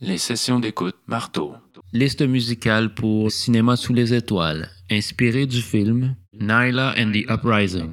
Les 0.00 0.18
sessions 0.18 0.60
d'écoute 0.60 0.94
Marteau. 1.08 1.54
Liste 1.92 2.22
musicale 2.22 2.94
pour 2.94 3.32
Cinéma 3.32 3.74
sous 3.74 3.92
les 3.92 4.14
étoiles, 4.14 4.70
inspiré 4.92 5.44
du 5.44 5.60
film 5.60 6.14
Nyla 6.32 6.94
and 6.96 7.10
the 7.10 7.28
Uprising. 7.28 7.92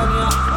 Sonia. 0.00 0.49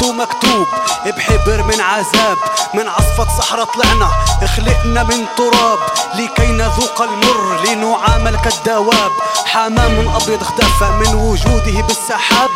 خطه 0.00 0.12
مكتوب 0.12 0.66
بحبر 1.06 1.62
من 1.62 1.80
عذاب 1.80 2.36
من 2.74 2.88
عصفة 2.88 3.38
صحراء 3.38 3.64
طلعنا 3.64 4.10
خلقنا 4.56 5.02
من 5.02 5.26
تراب 5.36 5.78
لكي 6.14 6.46
نذوق 6.46 7.02
المر 7.02 7.60
لنعامل 7.64 8.36
كالدواب. 8.36 9.10
حمام 9.46 10.08
أبيض 10.08 10.42
اختفى 10.42 10.84
من 10.84 11.14
وجوده 11.14 11.80
بالسحاب. 11.86 12.50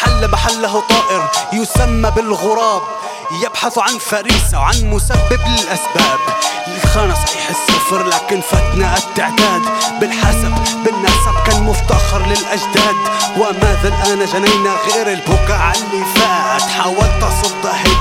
حل 0.00 0.30
محله 0.30 0.82
طائر 0.88 1.30
يسمى 1.52 2.10
بالغراب. 2.10 2.82
يبحث 3.42 3.78
عن 3.78 3.98
فريسة 3.98 4.58
وعن 4.58 4.84
مسبب 4.84 5.40
للأسباب. 5.46 6.20
الخانة 6.66 7.14
صحيح 7.14 7.50
الصفر 7.90 8.06
لكن 8.06 8.40
فتنا 8.40 8.96
التعداد. 8.96 9.62
بالحسب 10.00 10.54
بالنسب 10.84 11.34
كان 11.46 11.62
مفتخر 11.62 12.22
للأجداد. 12.26 12.96
وماذا 13.36 13.88
الآن 13.88 14.26
جنينا 14.26 14.70
غير 14.94 15.12
البكاء 15.12 15.72
اللي 15.76 16.04
فات 16.14 16.62
حاولت 16.62 17.22
أصد 17.22 17.66
هد 17.66 17.96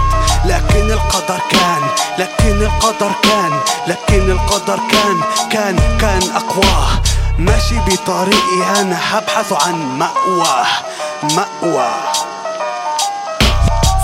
لكن 0.46 0.92
القدر 0.92 1.40
كان. 1.52 1.82
لكن 2.18 2.62
القدر 2.62 3.12
كان 3.24 3.52
لكن 3.88 4.32
القدر 4.32 4.80
كان 4.92 5.22
كان 5.52 5.98
كان 6.02 6.22
أقواه 6.36 7.02
ماشي 7.38 7.80
بطريقي 7.80 8.82
أنا 8.82 9.00
هبحث 9.02 9.54
عن 9.54 10.00
مأواه 10.00 10.68
مأواه 11.24 12.14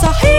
صحيح. 0.01 0.35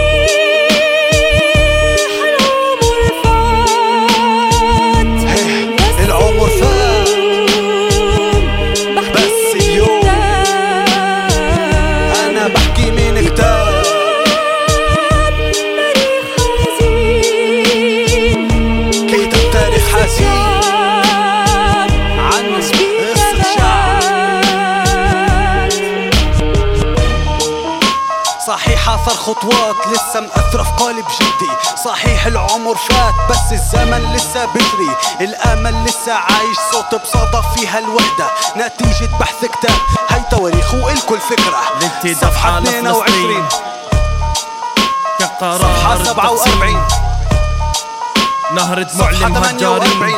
خطوات 29.27 29.75
لسه 29.87 30.19
مأثرة 30.19 30.63
في 30.63 30.69
قالب 30.83 31.05
جدي. 31.19 31.77
صحيح 31.85 32.25
العمر 32.25 32.75
فات 32.75 33.13
بس 33.29 33.51
الزمن 33.51 34.13
لسه 34.13 34.45
بجري 34.45 34.95
الأمل 35.21 35.85
لسه 35.85 36.13
عايش 36.13 36.57
صوت 36.71 37.01
بصدى 37.01 37.41
فيها 37.55 37.79
الوحدة. 37.79 38.27
نتيجة 38.57 39.09
بحث 39.19 39.45
كتاب 39.45 39.77
هاي 40.09 40.21
تواريخ 40.31 40.73
والكل 40.73 41.15
الفكرة 41.15 41.57
صفحة 42.13 42.51
على 42.51 42.69
22 42.69 43.47
كقرار 45.19 45.59
صفحة 45.61 46.03
47 46.03 46.83
نهر 48.53 48.81
دموع 48.81 49.11
صفحة 49.11 49.27
المهجرين 49.27 49.59
48 49.59 50.15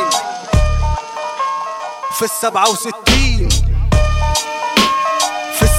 في 2.18 2.24
السبعة 2.24 2.68
وستين. 2.70 3.69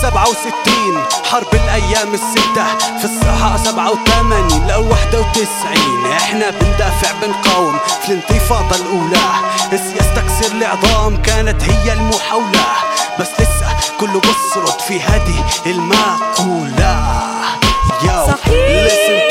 في 0.01 0.07
السبعة 0.07 0.29
وستين 0.29 1.03
حرب 1.31 1.53
الأيام 1.53 2.13
الستة 2.13 2.77
في 2.99 3.05
الساعة 3.05 3.63
سبعة 3.63 3.91
وثمانين 3.91 4.67
لو 4.67 4.89
واحدة 4.89 5.19
وتسعين. 5.19 6.11
إحنا 6.11 6.49
بندافع 6.49 7.11
بنقاوم 7.21 7.79
في 8.01 8.09
الانتفاضة 8.09 8.75
الأولى. 8.75 9.21
سياسة 9.69 10.15
تكسير 10.15 10.51
العظام 10.51 11.21
كانت 11.21 11.63
هي 11.63 11.93
المحاولة. 11.93 12.65
بس 13.19 13.27
لسه 13.39 13.67
كله 13.99 14.19
بصرد 14.19 14.79
في 14.79 15.01
هذه 15.01 15.45
المقولة. 15.65 17.21
Yo, 18.03 18.31
صحيح. 18.31 19.30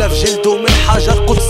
مغلف 0.00 0.24
جلده 0.24 0.56
من 0.56 0.70
حجر 0.70 1.12
قدسية 1.12 1.49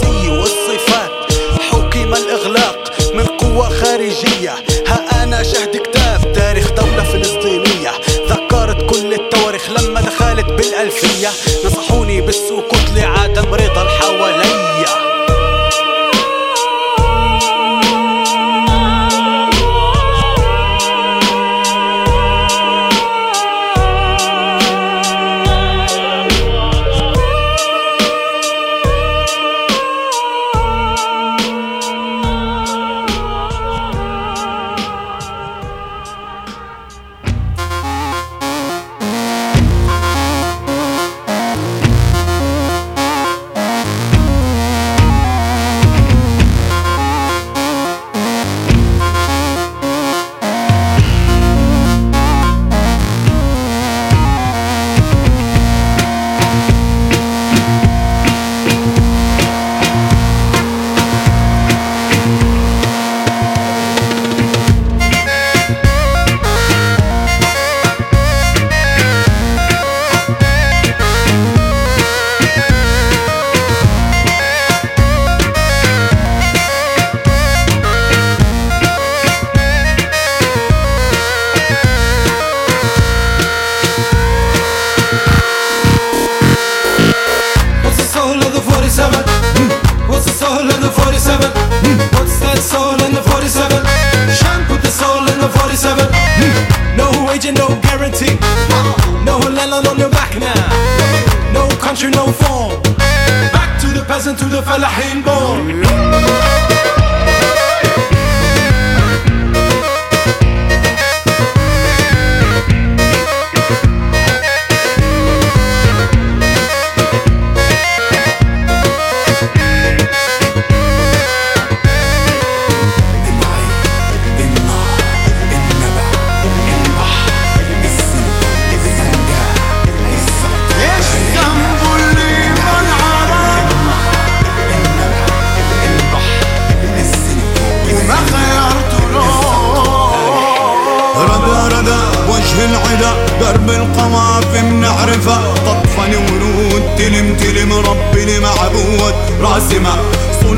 المعبود 149.11 149.43
راسمة 149.43 149.97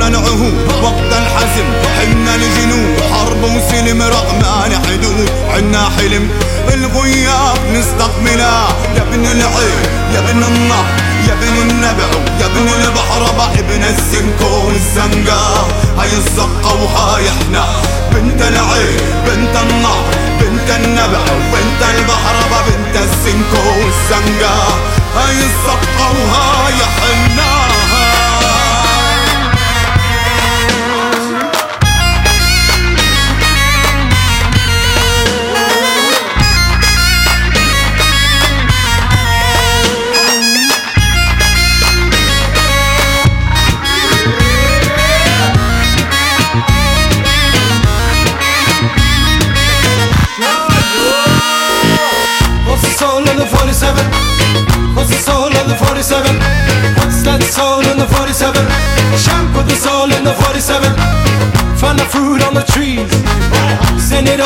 العهود 0.03 0.73
وقت 0.83 1.13
الحزم. 1.13 1.67
حنا 1.97 2.35
الجنود 2.35 3.01
حرب 3.13 3.45
وسلم 3.45 4.03
رغم 4.03 4.45
حدود 4.79 5.31
عنا 5.55 5.91
حلم. 5.99 6.29
الغياب 6.75 7.59
نستقبلها 7.73 8.69
يا 8.97 9.03
ابن 9.03 9.27
العين 9.27 9.83
يا 10.15 10.19
ابن 10.19 10.43
النهر 10.43 10.85
يا 11.29 11.33
ابن 11.33 11.71
النبع 11.71 12.09
يا 12.41 12.47
ابن 12.47 12.69
البحر 12.85 13.33
ابن 13.59 13.83
السنكو 13.85 14.67
والزنقة 14.67 15.67
هاي 15.99 16.13
الزقة 16.13 16.83
وهاي 16.83 17.29
إحنا. 17.29 17.65
بنت 18.13 18.43
العين 18.43 18.97
بنت 19.27 19.57
النهر 19.63 20.05
بنت 20.41 20.71
النبع 20.71 21.21
وبنت 21.21 21.83
البحر 21.95 22.37
بنت 22.69 22.97
السنكو 22.97 23.69
والزنقة 23.69 24.55
هاي 25.17 25.37
الزقة 25.37 26.11
وهاي 26.11 26.75
إحنا. 26.75 27.82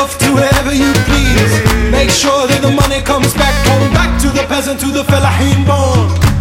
To 0.06 0.34
wherever 0.34 0.72
you 0.72 0.92
please. 1.04 1.52
Make 1.90 2.10
sure 2.10 2.46
that 2.46 2.60
the 2.62 2.70
money 2.70 3.02
comes 3.02 3.34
back 3.34 3.54
home, 3.66 3.92
back 3.92 4.20
to 4.22 4.28
the 4.28 4.46
peasant, 4.46 4.78
to 4.80 4.86
the 4.86 5.02
fellahin 5.02 5.66
born. 5.66 6.35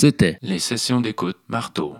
C'était 0.00 0.38
Les 0.40 0.60
sessions 0.60 1.02
d'écoute 1.02 1.36
Marteau. 1.46 1.94